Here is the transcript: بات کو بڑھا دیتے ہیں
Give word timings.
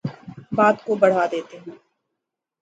بات 0.51 0.83
کو 0.85 0.95
بڑھا 0.95 1.25
دیتے 1.31 1.57
ہیں 1.57 1.75